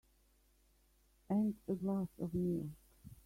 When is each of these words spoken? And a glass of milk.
And 1.29 1.53
a 1.67 1.73
glass 1.75 2.07
of 2.19 2.33
milk. 2.33 2.69